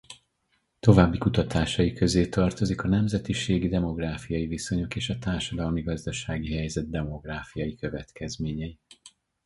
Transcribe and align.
További 0.79 1.17
kutatásai 1.17 1.93
közé 1.93 2.27
tartozik 2.29 2.81
a 2.83 2.87
nemzetiségi 2.87 3.67
demográfiai 3.67 4.47
viszonyok 4.47 4.95
és 4.95 5.09
a 5.09 5.17
társadalmi-gazdasági 5.19 6.53
helyzet 6.55 6.89
demográfiai 6.89 7.75
következményei. 7.75 8.79